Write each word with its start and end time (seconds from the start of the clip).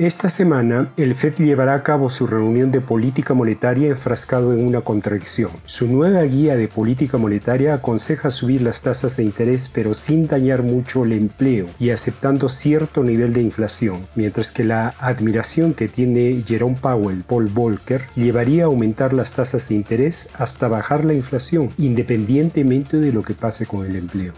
Esta 0.00 0.30
semana, 0.30 0.90
el 0.96 1.14
FED 1.14 1.34
llevará 1.44 1.74
a 1.74 1.82
cabo 1.82 2.08
su 2.08 2.26
reunión 2.26 2.70
de 2.70 2.80
política 2.80 3.34
monetaria 3.34 3.88
enfrascado 3.88 4.54
en 4.54 4.66
una 4.66 4.80
contradicción. 4.80 5.50
Su 5.66 5.88
nueva 5.88 6.22
guía 6.22 6.56
de 6.56 6.68
política 6.68 7.18
monetaria 7.18 7.74
aconseja 7.74 8.30
subir 8.30 8.62
las 8.62 8.80
tasas 8.80 9.18
de 9.18 9.24
interés 9.24 9.68
pero 9.68 9.92
sin 9.92 10.26
dañar 10.26 10.62
mucho 10.62 11.04
el 11.04 11.12
empleo 11.12 11.66
y 11.78 11.90
aceptando 11.90 12.48
cierto 12.48 13.04
nivel 13.04 13.34
de 13.34 13.42
inflación, 13.42 14.00
mientras 14.14 14.52
que 14.52 14.64
la 14.64 14.94
admiración 15.00 15.74
que 15.74 15.86
tiene 15.86 16.42
Jerome 16.46 16.78
Powell, 16.80 17.22
Paul 17.22 17.48
Volcker, 17.48 18.00
llevaría 18.16 18.62
a 18.62 18.66
aumentar 18.68 19.12
las 19.12 19.34
tasas 19.34 19.68
de 19.68 19.74
interés 19.74 20.30
hasta 20.32 20.68
bajar 20.68 21.04
la 21.04 21.12
inflación, 21.12 21.68
independientemente 21.76 22.96
de 22.96 23.12
lo 23.12 23.22
que 23.22 23.34
pase 23.34 23.66
con 23.66 23.84
el 23.84 23.96
empleo. 23.96 24.32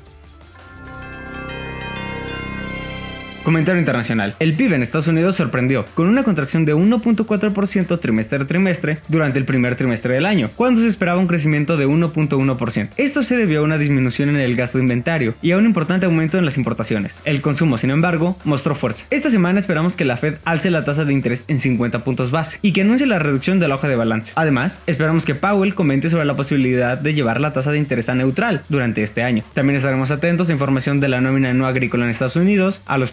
Comentario 3.44 3.80
internacional. 3.80 4.36
El 4.38 4.54
PIB 4.54 4.74
en 4.74 4.82
Estados 4.84 5.08
Unidos 5.08 5.34
sorprendió, 5.34 5.84
con 5.94 6.06
una 6.06 6.22
contracción 6.22 6.64
de 6.64 6.76
1.4% 6.76 7.98
trimestre 7.98 8.38
a 8.38 8.46
trimestre 8.46 8.98
durante 9.08 9.38
el 9.40 9.44
primer 9.44 9.74
trimestre 9.74 10.14
del 10.14 10.26
año, 10.26 10.48
cuando 10.54 10.80
se 10.80 10.86
esperaba 10.86 11.18
un 11.18 11.26
crecimiento 11.26 11.76
de 11.76 11.88
1.1%. 11.88 12.90
Esto 12.96 13.24
se 13.24 13.36
debió 13.36 13.60
a 13.60 13.64
una 13.64 13.78
disminución 13.78 14.28
en 14.28 14.36
el 14.36 14.54
gasto 14.54 14.78
de 14.78 14.84
inventario 14.84 15.34
y 15.42 15.50
a 15.50 15.58
un 15.58 15.64
importante 15.64 16.06
aumento 16.06 16.38
en 16.38 16.44
las 16.44 16.56
importaciones. 16.56 17.18
El 17.24 17.40
consumo, 17.40 17.78
sin 17.78 17.90
embargo, 17.90 18.38
mostró 18.44 18.76
fuerza. 18.76 19.06
Esta 19.10 19.28
semana 19.28 19.58
esperamos 19.58 19.96
que 19.96 20.04
la 20.04 20.16
Fed 20.16 20.36
alce 20.44 20.70
la 20.70 20.84
tasa 20.84 21.04
de 21.04 21.12
interés 21.12 21.44
en 21.48 21.58
50 21.58 22.04
puntos 22.04 22.30
base 22.30 22.60
y 22.62 22.72
que 22.72 22.82
anuncie 22.82 23.06
la 23.06 23.18
reducción 23.18 23.58
de 23.58 23.66
la 23.66 23.74
hoja 23.74 23.88
de 23.88 23.96
balance. 23.96 24.32
Además, 24.36 24.80
esperamos 24.86 25.24
que 25.24 25.34
Powell 25.34 25.74
comente 25.74 26.10
sobre 26.10 26.26
la 26.26 26.34
posibilidad 26.34 26.96
de 26.96 27.14
llevar 27.14 27.40
la 27.40 27.52
tasa 27.52 27.72
de 27.72 27.78
interés 27.78 28.08
a 28.08 28.14
neutral 28.14 28.62
durante 28.68 29.02
este 29.02 29.24
año. 29.24 29.42
También 29.52 29.76
estaremos 29.76 30.12
atentos 30.12 30.48
a 30.48 30.52
información 30.52 31.00
de 31.00 31.08
la 31.08 31.20
nómina 31.20 31.52
no 31.54 31.66
agrícola 31.66 32.04
en 32.04 32.10
Estados 32.10 32.36
Unidos, 32.36 32.82
a 32.86 32.98
los 32.98 33.10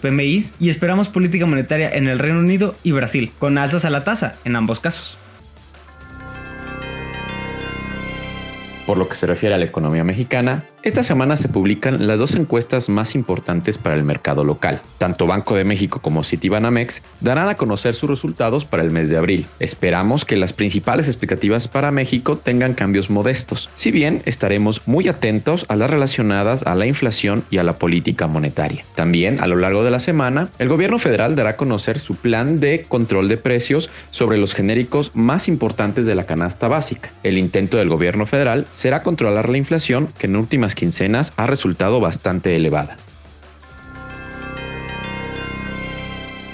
Y 0.60 0.70
esperamos 0.70 1.10
política 1.10 1.46
monetaria 1.46 1.90
en 1.92 2.08
el 2.08 2.20
Reino 2.20 2.40
Unido 2.40 2.76
y 2.84 2.92
Brasil, 2.92 3.32
con 3.40 3.58
alzas 3.58 3.86
a 3.86 3.90
la 3.90 4.04
tasa 4.04 4.36
en 4.46 4.56
ambos 4.56 4.80
casos. 4.80 5.18
Por 8.90 8.98
lo 8.98 9.08
que 9.08 9.16
se 9.16 9.28
refiere 9.28 9.54
a 9.54 9.60
la 9.60 9.66
economía 9.66 10.04
mexicana, 10.04 10.64
esta 10.82 11.04
semana 11.04 11.38
se 11.38 11.48
publican 11.48 12.08
las 12.08 12.18
dos 12.18 12.34
encuestas 12.34 12.90
más 12.90 13.14
importantes 13.14 13.78
para 13.78 13.96
el 13.96 14.04
mercado 14.04 14.44
local. 14.44 14.82
Tanto 14.98 15.28
Banco 15.28 15.56
de 15.56 15.64
México 15.64 16.02
como 16.02 16.24
Citibanamex 16.24 17.04
darán 17.22 17.50
a 17.50 17.56
conocer 17.56 17.94
sus 17.94 18.10
resultados 18.10 18.66
para 18.66 18.82
el 18.82 18.90
mes 18.90 19.12
de 19.12 19.18
abril. 19.18 19.46
Esperamos 19.60 20.26
que 20.26 20.38
las 20.38 20.54
principales 20.54 21.06
expectativas 21.06 21.68
para 21.68 21.92
México 21.92 22.38
tengan 22.38 22.74
cambios 22.74 23.12
modestos, 23.12 23.70
si 23.76 23.92
bien 23.92 24.24
estaremos 24.26 24.88
muy 24.88 25.08
atentos 25.08 25.68
a 25.70 25.76
las 25.76 25.92
relacionadas 25.92 26.64
a 26.64 26.74
la 26.74 26.88
inflación 26.88 27.44
y 27.52 27.60
a 27.60 27.64
la 27.64 27.74
política 27.74 28.26
monetaria. 28.26 28.84
También 28.96 29.40
a 29.40 29.46
lo 29.46 29.58
largo 29.58 29.84
de 29.84 29.92
la 29.92 30.00
semana, 30.00 30.50
el 30.58 30.68
gobierno 30.68 30.98
federal 30.98 31.36
dará 31.36 31.52
a 31.52 31.58
conocer 31.58 32.00
su 32.00 32.16
plan 32.16 32.60
de 32.60 32.86
control 32.88 33.28
de 33.28 33.38
precios 33.38 33.92
sobre 34.10 34.40
los 34.40 34.56
genéricos 34.56 35.12
más 35.14 35.48
importantes 35.48 36.08
de 36.08 36.16
la 36.16 36.26
canasta 36.26 36.68
básica. 36.68 37.12
El 37.22 37.38
intento 37.38 37.78
del 37.78 37.90
gobierno 37.90 38.26
federal 38.26 38.66
será 38.80 39.04
controlar 39.04 39.50
la 39.50 39.58
inflación 39.58 40.08
que 40.18 40.28
en 40.28 40.38
últimas 40.38 40.74
quincenas 40.74 41.34
ha 41.36 41.46
resultado 41.48 42.00
bastante 42.00 42.56
elevada. 42.56 42.96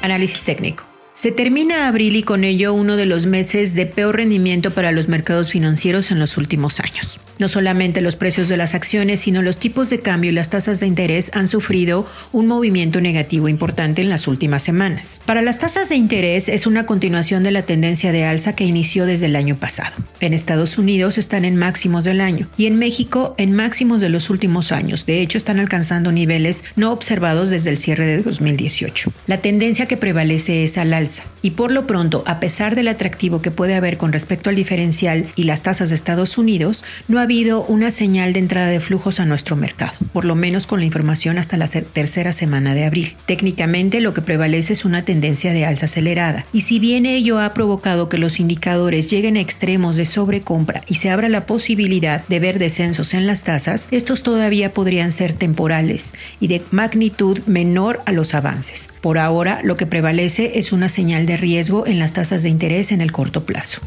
Análisis 0.02 0.44
técnico. 0.44 0.95
Se 1.16 1.32
termina 1.32 1.88
abril 1.88 2.18
y 2.18 2.24
con 2.24 2.44
ello 2.44 2.74
uno 2.74 2.98
de 2.98 3.06
los 3.06 3.26
meses 3.26 3.74
de 3.74 3.86
peor 3.86 4.18
rendimiento 4.18 4.74
para 4.74 4.92
los 4.92 5.08
mercados 5.08 5.50
financieros 5.50 6.12
en 6.12 6.20
los 6.20 6.36
últimos 6.36 6.82
años. 6.82 7.22
No 7.40 7.48
solamente 7.48 8.02
los 8.02 8.18
precios 8.18 8.50
de 8.50 8.58
las 8.58 8.76
acciones, 8.76 9.22
sino 9.22 9.42
los 9.42 9.58
tipos 9.58 9.90
de 9.90 10.00
cambio 10.00 10.31
y 10.31 10.34
las 10.34 10.50
tasas 10.50 10.81
de 10.81 10.88
interés 10.88 11.31
han 11.34 11.48
sufrido 11.48 12.06
un 12.34 12.48
movimiento 12.48 13.00
negativo 13.00 13.48
importante 13.48 14.02
en 14.02 14.09
las 14.09 14.28
últimas 14.28 14.64
semanas. 14.64 15.22
Para 15.25 15.42
las 15.42 15.58
tasas 15.58 15.88
de 15.88 15.96
interés 15.96 16.50
es 16.50 16.68
una 16.68 16.86
continuación 16.86 17.44
de 17.44 17.52
la 17.52 17.62
tendencia 17.62 18.12
de 18.12 18.25
alza 18.25 18.54
que 18.54 18.66
inició 18.66 19.06
desde 19.06 19.28
el 19.28 19.38
año 19.38 19.56
pasado. 19.56 19.96
En 20.20 20.34
Estados 20.34 20.78
Unidos 20.78 21.18
están 21.18 21.46
en 21.46 21.56
máximos 21.56 22.04
del 22.04 22.20
año 22.20 22.48
y 22.58 22.66
en 22.66 22.78
México 22.78 23.36
en 23.38 23.54
máximos 23.54 24.02
de 24.02 24.09
los 24.09 24.30
últimos 24.30 24.74
años. 24.74 25.06
De 25.06 25.22
hecho, 25.22 25.38
están 25.38 25.62
alcanzando 25.62 26.12
niveles 26.12 26.66
no 26.75 26.92
observados 26.92 27.52
desde 27.52 27.70
el 27.70 27.78
cierre 27.78 28.06
de 28.06 28.22
2018. 28.22 29.14
La 29.28 29.42
tendencia 29.42 29.86
que 29.86 29.96
prevalece 29.96 30.66
es 30.66 30.78
al 30.78 30.94
alza 30.94 31.05
Мальца. 31.06 31.22
Y 31.45 31.51
por 31.51 31.72
lo 31.72 31.85
pronto, 31.85 32.23
a 32.25 32.39
pesar 32.39 32.73
del 32.73 32.88
atractivo 32.88 33.39
que 33.39 33.51
puede 33.51 33.75
haber 33.75 33.97
con 33.97 34.11
respecto 34.11 34.50
al 34.50 34.56
diferencial 34.56 35.28
y 35.35 35.44
las 35.44 35.61
tasas 35.61 35.89
de 35.89 35.95
Estados 35.95 36.39
Unidos, 36.39 36.83
no 37.07 37.19
ha 37.19 37.22
habido 37.22 37.63
una 37.66 37.91
señal 37.91 38.33
de 38.33 38.39
entrada 38.39 38.69
de 38.69 38.79
flujos 38.79 39.19
a 39.19 39.28
nuestro 39.28 39.56
mercado, 39.56 39.94
por 40.11 40.25
lo 40.25 40.33
menos 40.33 40.66
con 40.66 40.79
la 40.79 40.88
información 40.88 41.38
hasta 41.38 41.56
la 41.56 41.67
tercera 41.67 42.33
semana 42.33 42.73
de 42.73 42.85
abril. 42.85 43.16
Técnicamente, 43.28 44.01
lo 44.01 44.16
que 44.16 44.23
prevalece 44.23 44.73
es 44.73 44.85
una 44.85 45.03
tendencia 45.03 45.53
de 45.53 45.67
alza 45.67 45.85
acelerada, 45.85 46.47
y 46.51 46.61
si 46.61 46.79
bien 46.79 47.06
ello 47.06 47.39
ha 47.39 47.53
provocado 47.53 48.09
que 48.09 48.17
los 48.17 48.39
indicadores 48.39 49.12
lleguen 49.12 49.38
a 49.38 49.41
extremos 49.41 49.97
de 49.97 50.07
sobrecompra 50.07 50.81
y 50.88 50.95
se 50.95 51.12
abra 51.12 51.29
la 51.29 51.45
posibilidad 51.45 52.25
de 52.27 52.39
ver 52.39 52.57
descensos 52.57 53.13
en 53.13 53.27
las 53.27 53.44
tasas, 53.44 53.88
estos 53.91 54.23
todavía 54.23 54.73
podrían 54.73 55.12
ser 55.12 55.33
temporales 55.33 56.16
y 56.39 56.47
de 56.47 56.63
magnitud 56.72 57.38
menor 57.45 58.00
a 58.07 58.13
los 58.13 58.33
avances. 58.33 58.89
Por 59.01 59.19
ahora, 59.19 59.59
lo 59.63 59.75
que 59.75 59.85
prevalece 59.85 60.57
es 60.57 60.72
una 60.72 60.89
señal 60.89 61.27
riesgo 61.38 61.88
en 61.88 62.00
las 62.00 62.13
tasas 62.13 62.44
de 62.44 62.50
interés 62.50 62.91
en 62.91 63.01
el 63.01 63.12
corto 63.12 63.46
plazo. 63.46 63.81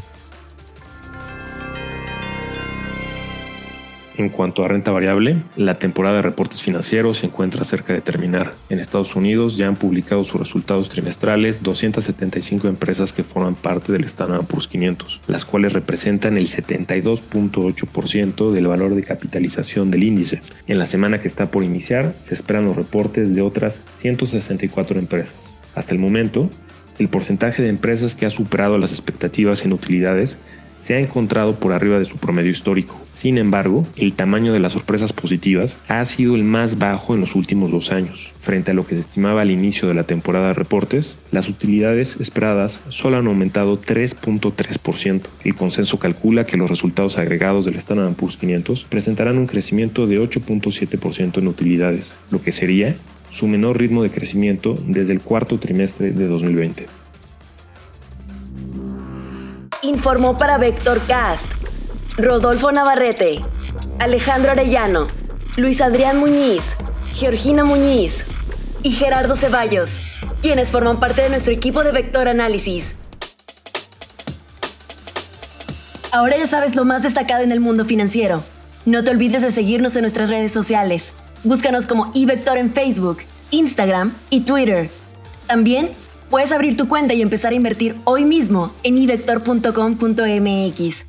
En 4.19 4.27
cuanto 4.27 4.65
a 4.65 4.67
renta 4.67 4.91
variable, 4.91 5.37
la 5.55 5.75
temporada 5.75 6.17
de 6.17 6.23
reportes 6.23 6.61
financieros 6.61 7.19
se 7.19 7.27
encuentra 7.27 7.63
cerca 7.63 7.93
de 7.93 8.01
terminar. 8.01 8.51
En 8.69 8.79
Estados 8.79 9.15
Unidos 9.15 9.55
ya 9.55 9.69
han 9.69 9.77
publicado 9.77 10.25
sus 10.25 10.41
resultados 10.41 10.89
trimestrales 10.89 11.63
275 11.63 12.67
empresas 12.67 13.13
que 13.13 13.23
forman 13.23 13.55
parte 13.55 13.93
del 13.93 14.03
Standard 14.03 14.43
Poor's 14.43 14.67
500, 14.67 15.21
las 15.27 15.45
cuales 15.45 15.71
representan 15.71 16.37
el 16.37 16.49
72.8% 16.49 18.51
del 18.51 18.67
valor 18.67 18.93
de 18.93 19.03
capitalización 19.03 19.89
del 19.89 20.03
índice. 20.03 20.41
En 20.67 20.79
la 20.79 20.85
semana 20.85 21.21
que 21.21 21.29
está 21.29 21.49
por 21.49 21.63
iniciar, 21.63 22.11
se 22.11 22.33
esperan 22.33 22.65
los 22.65 22.75
reportes 22.75 23.33
de 23.33 23.41
otras 23.41 23.79
164 23.99 24.99
empresas. 24.99 25.33
Hasta 25.75 25.93
el 25.93 26.01
momento, 26.01 26.49
el 26.99 27.07
porcentaje 27.07 27.63
de 27.63 27.69
empresas 27.69 28.15
que 28.15 28.25
ha 28.25 28.29
superado 28.29 28.77
las 28.77 28.91
expectativas 28.91 29.65
en 29.65 29.73
utilidades 29.73 30.37
se 30.81 30.95
ha 30.95 30.99
encontrado 30.99 31.55
por 31.55 31.73
arriba 31.73 31.99
de 31.99 32.05
su 32.05 32.17
promedio 32.17 32.51
histórico. 32.51 32.99
Sin 33.13 33.37
embargo, 33.37 33.85
el 33.97 34.13
tamaño 34.13 34.53
de 34.53 34.59
las 34.59 34.71
sorpresas 34.71 35.11
positivas 35.11 35.77
ha 35.87 36.03
sido 36.05 36.35
el 36.35 36.43
más 36.43 36.77
bajo 36.77 37.13
en 37.13 37.21
los 37.21 37.35
últimos 37.35 37.71
dos 37.71 37.91
años. 37.91 38.31
Frente 38.41 38.71
a 38.71 38.73
lo 38.73 38.85
que 38.87 38.95
se 38.95 39.01
estimaba 39.01 39.41
al 39.41 39.51
inicio 39.51 39.87
de 39.87 39.93
la 39.93 40.05
temporada 40.05 40.47
de 40.47 40.53
reportes, 40.53 41.17
las 41.31 41.49
utilidades 41.49 42.17
esperadas 42.19 42.79
solo 42.89 43.17
han 43.17 43.27
aumentado 43.27 43.79
3.3%. 43.79 45.21
El 45.43 45.55
consenso 45.55 45.99
calcula 45.99 46.45
que 46.45 46.57
los 46.57 46.69
resultados 46.69 47.17
agregados 47.17 47.65
del 47.65 47.75
Standard 47.75 48.13
Poor's 48.13 48.37
500 48.37 48.85
presentarán 48.85 49.37
un 49.37 49.47
crecimiento 49.47 50.07
de 50.07 50.19
8.7% 50.19 51.39
en 51.39 51.47
utilidades, 51.47 52.15
lo 52.31 52.41
que 52.41 52.53
sería 52.53 52.95
su 53.31 53.47
menor 53.47 53.77
ritmo 53.77 54.03
de 54.03 54.11
crecimiento 54.11 54.77
desde 54.85 55.13
el 55.13 55.21
cuarto 55.21 55.59
trimestre 55.59 56.11
de 56.11 56.27
2020. 56.27 56.87
Informó 59.83 60.37
para 60.37 60.57
Vector 60.57 60.99
Cast 61.07 61.45
Rodolfo 62.21 62.69
Navarrete, 62.73 63.39
Alejandro 63.97 64.51
Arellano, 64.51 65.07
Luis 65.55 65.79
Adrián 65.79 66.19
Muñiz, 66.19 66.75
Georgina 67.13 67.63
Muñiz 67.63 68.25
y 68.83 68.91
Gerardo 68.91 69.37
Ceballos, 69.37 70.01
quienes 70.41 70.69
forman 70.69 70.99
parte 70.99 71.21
de 71.21 71.29
nuestro 71.29 71.53
equipo 71.53 71.81
de 71.81 71.93
Vector 71.93 72.27
Análisis. 72.27 72.95
Ahora 76.11 76.35
ya 76.35 76.45
sabes 76.45 76.75
lo 76.75 76.83
más 76.83 77.03
destacado 77.03 77.41
en 77.41 77.53
el 77.53 77.61
mundo 77.61 77.85
financiero. 77.85 78.43
No 78.85 79.01
te 79.05 79.11
olvides 79.11 79.41
de 79.41 79.51
seguirnos 79.51 79.95
en 79.95 80.01
nuestras 80.01 80.29
redes 80.29 80.51
sociales. 80.51 81.13
Búscanos 81.43 81.85
como 81.85 82.11
iVector 82.13 82.57
en 82.57 82.71
Facebook, 82.71 83.19
Instagram 83.51 84.13
y 84.29 84.41
Twitter. 84.41 84.89
También 85.47 85.91
puedes 86.29 86.51
abrir 86.51 86.75
tu 86.75 86.87
cuenta 86.87 87.13
y 87.13 87.21
empezar 87.21 87.53
a 87.53 87.55
invertir 87.55 87.95
hoy 88.03 88.25
mismo 88.25 88.71
en 88.83 88.97
ivector.com.mx. 88.97 91.08